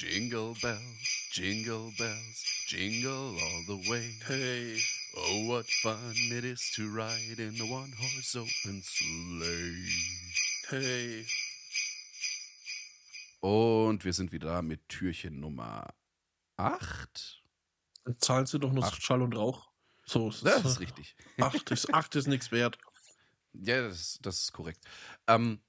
[0.00, 4.14] Jingle bells, jingle bells, jingle all the way.
[4.26, 4.78] Hey.
[5.14, 9.90] Oh, what fun it is to ride in a one horse open sleigh.
[10.70, 11.26] Hey.
[13.40, 15.92] Und wir sind wieder mit Türchen Nummer
[16.56, 17.42] 8.
[18.20, 19.02] Zahlen Sie doch nur Acht.
[19.02, 19.68] Schall und Rauch.
[20.06, 20.72] So ist Das es.
[20.72, 21.14] ist richtig.
[21.38, 22.78] Acht ist, acht ist nichts wert.
[23.52, 24.82] Ja, das, das ist korrekt.
[25.26, 25.60] Ähm,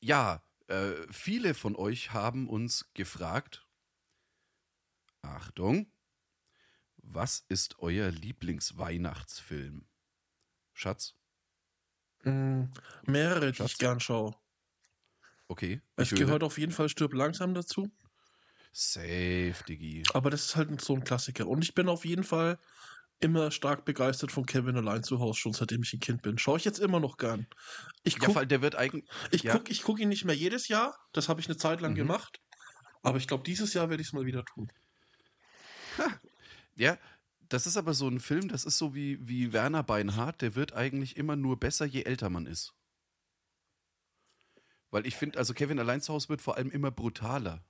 [0.00, 3.66] ja, äh, viele von euch haben uns gefragt,
[5.22, 5.92] Achtung,
[6.96, 9.86] was ist euer Lieblingsweihnachtsfilm?
[10.72, 11.14] Schatz?
[12.24, 12.64] Mm,
[13.06, 13.72] mehrere, die Schatz.
[13.72, 14.36] ich gern schaue.
[15.48, 15.80] Okay.
[15.96, 16.18] Ich höre.
[16.18, 17.90] gehört auf jeden Fall Stirb langsam dazu.
[18.72, 20.02] Safe, Diggi.
[20.12, 21.48] Aber das ist halt so ein Klassiker.
[21.48, 22.58] Und ich bin auf jeden Fall
[23.20, 26.38] immer stark begeistert von Kevin allein zu Hause, schon seitdem ich ein Kind bin.
[26.38, 27.46] Schaue ich jetzt immer noch gern.
[28.04, 29.04] Ich Ja, gucke weil der wird eigentlich.
[29.32, 29.56] ich ja.
[29.56, 30.96] guck, ich guck ihn nicht mehr jedes Jahr.
[31.12, 31.96] Das habe ich eine Zeit lang Mhm.
[31.96, 32.40] gemacht.
[33.02, 34.68] Aber ich glaube, dieses Jahr werde ich es mal wieder tun.
[36.74, 36.98] Ja,
[37.48, 40.72] das ist aber so ein Film, das ist so wie, wie Werner Beinhardt, der wird
[40.74, 42.74] eigentlich immer nur besser, je älter man ist.
[44.90, 47.64] Weil ich finde, also Kevin allein zu Hause wird vor allem immer brutaler.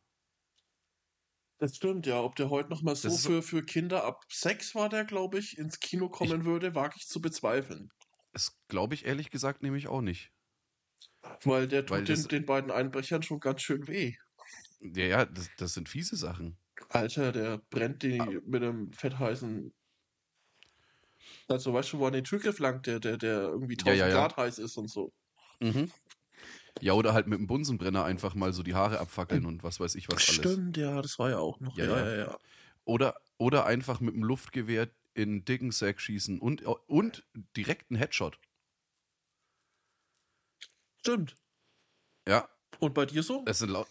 [1.59, 2.21] Das stimmt, ja.
[2.23, 5.59] Ob der heute noch mal so für, für Kinder ab sechs war der, glaube ich,
[5.59, 7.91] ins Kino kommen würde, wage ich zu bezweifeln.
[8.33, 10.33] Das glaube ich ehrlich gesagt nämlich auch nicht.
[11.45, 14.15] Weil der tut Weil den, den beiden Einbrechern schon ganz schön weh.
[14.81, 16.57] Ja, ja, das, das sind fiese Sachen.
[16.91, 18.27] Alter, der brennt die Ah.
[18.47, 19.73] mit einem fettheißen.
[21.49, 24.09] Also, weißt du, wo er den Türgriff langt, der, der, der irgendwie Ja, 1000 ja,
[24.09, 24.15] ja.
[24.15, 25.13] Grad heiß ist und so.
[25.61, 25.91] Mhm.
[26.81, 29.95] Ja, oder halt mit dem Bunsenbrenner einfach mal so die Haare abfackeln und was weiß
[29.95, 30.35] ich was alles.
[30.35, 31.77] Stimmt, ja, das war ja auch noch.
[31.77, 32.17] Ja, Ja, ja.
[32.17, 32.39] ja.
[32.85, 37.99] Oder, oder einfach mit dem Luftgewehr in einen dicken Sack schießen und, und direkt einen
[37.99, 38.39] Headshot.
[40.99, 41.37] Stimmt.
[42.27, 42.49] Ja,
[42.81, 43.43] Und bei dir so?
[43.45, 43.89] Das sind laut.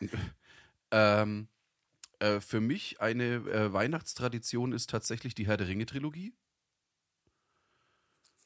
[0.90, 1.48] ähm,
[2.18, 6.34] äh, für mich eine äh, Weihnachtstradition ist tatsächlich die Herr der Ringe-Trilogie.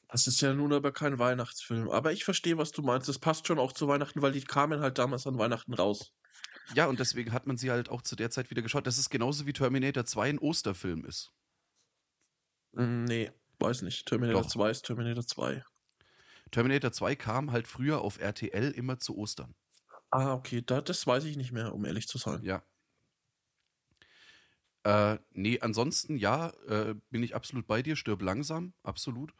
[0.09, 1.89] Das ist ja nun aber kein Weihnachtsfilm.
[1.89, 3.07] Aber ich verstehe, was du meinst.
[3.07, 6.13] Das passt schon auch zu Weihnachten, weil die kamen halt damals an Weihnachten raus.
[6.73, 8.87] Ja, und deswegen hat man sie halt auch zu der Zeit wieder geschaut.
[8.87, 11.33] Das ist genauso wie Terminator 2 ein Osterfilm ist.
[12.73, 14.05] Mm, Nee, weiß nicht.
[14.07, 14.49] Terminator Doch.
[14.49, 15.63] 2 ist Terminator 2.
[16.51, 19.55] Terminator 2 kam halt früher auf RTL immer zu Ostern.
[20.11, 22.43] Ah, okay, da, das weiß ich nicht mehr, um ehrlich zu sein.
[22.43, 22.63] Ja.
[24.83, 27.95] Äh, nee, ansonsten ja, äh, bin ich absolut bei dir.
[27.95, 29.33] Stirb langsam, absolut.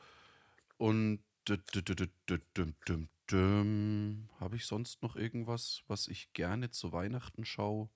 [0.78, 1.24] Und
[4.40, 7.90] habe ich sonst noch irgendwas, was ich gerne zu Weihnachten schaue?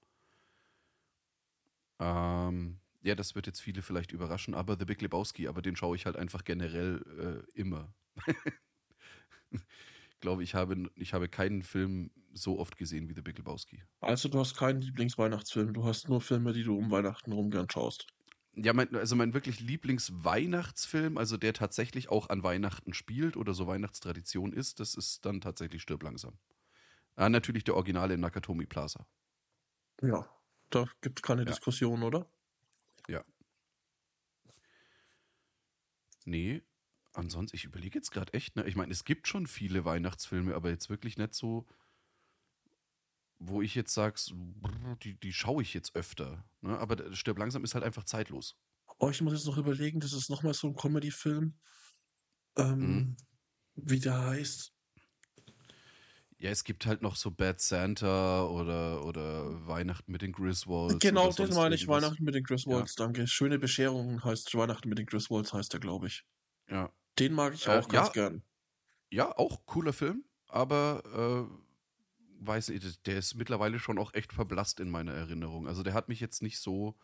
[1.99, 5.95] Ähm, ja, das wird jetzt viele vielleicht überraschen, aber The Big Lebowski, aber den schaue
[5.95, 7.93] ich halt einfach generell äh, immer.
[9.51, 13.83] ich glaube, ich habe, ich habe keinen Film so oft gesehen wie The Big Lebowski.
[13.99, 17.69] Also du hast keinen Lieblingsweihnachtsfilm, du hast nur Filme, die du um Weihnachten rum gern
[17.69, 18.07] schaust.
[18.55, 23.65] Ja, mein, also mein wirklich Lieblingsweihnachtsfilm, also der tatsächlich auch an Weihnachten spielt oder so
[23.65, 26.37] Weihnachtstradition ist, das ist dann tatsächlich Stirb langsam.
[27.15, 29.07] Ah, natürlich der Originale in Nakatomi Plaza.
[30.01, 30.27] Ja.
[30.69, 31.57] Da gibt es keine Ja.
[31.57, 32.29] Diskussion, oder?
[33.07, 33.23] Ja.
[36.25, 36.61] Nee,
[37.13, 38.65] ansonsten, ich überlege jetzt gerade echt, ne?
[38.67, 41.67] Ich meine, es gibt schon viele Weihnachtsfilme, aber jetzt wirklich nicht so,
[43.43, 44.15] wo ich jetzt sage,
[45.03, 46.45] die, die schaue ich jetzt öfter.
[46.61, 46.77] Ne?
[46.77, 48.55] Aber der Stirb langsam ist halt einfach zeitlos.
[48.99, 51.57] Oh, ich muss jetzt noch überlegen, das ist nochmal so ein Comedy-Film.
[52.57, 53.17] Ähm, Mhm.
[53.75, 54.73] Wie der heißt.
[56.37, 60.99] Ja, es gibt halt noch so Bad Santa oder, oder Weihnachten mit den Griswolds.
[60.99, 62.03] genau, sonst meine ich, irgendwas.
[62.03, 63.27] Weihnachten mit den Griswolds, danke.
[63.27, 66.25] Schöne Bescherung heißt Weihnachten mit den Griswolds, heißt der, glaube ich.
[66.69, 66.91] Ja.
[67.19, 68.13] Den mag ich Äh, auch ganz ja.
[68.13, 68.43] gern.
[69.11, 71.70] ja, auch cooler Film, aber äh,
[72.45, 75.67] weiß nicht, der ist mittlerweile schon auch echt verblasst in meiner Erinnerung.
[75.67, 76.97] Also der hat mich jetzt nicht so,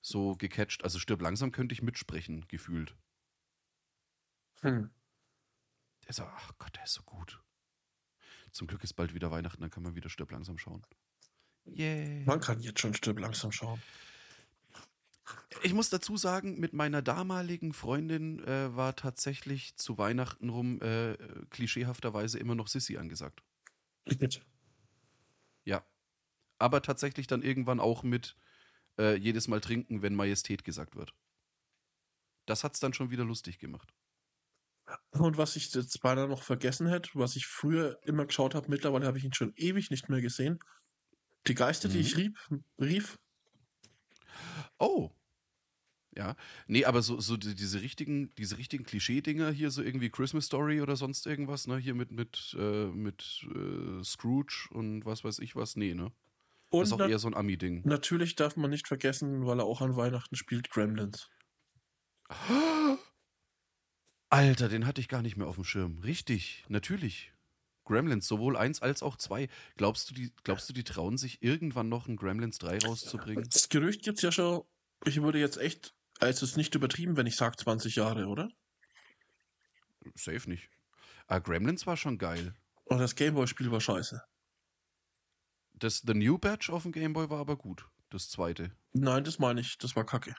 [0.00, 0.84] so gecatcht.
[0.84, 2.94] Also stirb langsam könnte ich mitsprechen, gefühlt.
[4.60, 4.90] Hm.
[6.02, 7.42] Der ist, ach Gott, der ist so gut.
[8.52, 10.84] Zum Glück ist bald wieder Weihnachten, dann kann man wieder stirb langsam schauen.
[11.66, 12.24] Yay.
[12.24, 13.82] Man kann jetzt schon Stirb langsam schauen.
[15.62, 21.16] Ich muss dazu sagen, mit meiner damaligen Freundin äh, war tatsächlich zu Weihnachten rum äh,
[21.50, 23.42] klischeehafterweise immer noch Sissy angesagt.
[24.04, 24.42] Bitte.
[26.58, 28.36] Aber tatsächlich dann irgendwann auch mit
[28.98, 31.14] äh, jedes Mal trinken, wenn Majestät gesagt wird.
[32.46, 33.92] Das hat's dann schon wieder lustig gemacht.
[35.10, 39.06] Und was ich jetzt beinahe noch vergessen hätte, was ich früher immer geschaut habe, mittlerweile
[39.06, 40.60] habe ich ihn schon ewig nicht mehr gesehen.
[41.46, 42.00] Die Geister, die Mhm.
[42.00, 42.38] ich rieb,
[42.80, 43.18] rief,
[44.78, 45.10] Oh.
[46.16, 46.34] Ja.
[46.66, 50.80] Nee, aber so, so die, diese richtigen, diese richtigen Klischee-Dinger hier, so irgendwie Christmas Story
[50.80, 51.76] oder sonst irgendwas, ne?
[51.76, 55.76] Hier mit, mit, äh, mit äh, Scrooge und was weiß ich was.
[55.76, 56.12] Nee, ne?
[56.70, 57.82] Und das ist auch eher so ein Ami-Ding.
[57.84, 61.28] natürlich darf man nicht vergessen, weil er auch an Weihnachten spielt, Gremlins.
[64.30, 65.98] Alter, den hatte ich gar nicht mehr auf dem Schirm.
[65.98, 67.32] Richtig, natürlich.
[67.84, 69.48] Gremlins, sowohl eins als auch zwei.
[69.76, 73.48] Glaubst du, die, glaubst du, die trauen sich irgendwann noch ein Gremlins 3 rauszubringen?
[73.48, 74.64] Das Gerücht gibt's ja schon,
[75.04, 78.50] ich würde jetzt echt, also es ist nicht übertrieben, wenn ich sage 20 Jahre, oder?
[80.14, 80.68] Safe nicht.
[81.28, 82.54] Ah, Gremlins war schon geil.
[82.84, 84.20] Und das Gameboy-Spiel war scheiße.
[85.78, 87.86] Das The New Batch auf dem Gameboy war aber gut.
[88.10, 88.72] Das zweite.
[88.92, 90.34] Nein, das meine ich, das war kacke.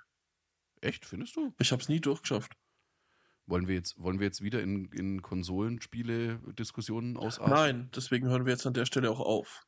[0.82, 1.54] Echt, findest du?
[1.60, 2.54] Ich hab's nie durchgeschafft.
[3.46, 7.54] Wollen wir jetzt, wollen wir jetzt wieder in, in Konsolenspiele-Diskussionen ausarten?
[7.54, 9.66] Nein, deswegen hören wir jetzt an der Stelle auch auf.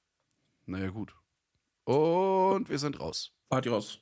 [0.65, 1.15] Naja, gut.
[1.85, 3.31] Und wir sind raus.
[3.49, 4.01] Adios.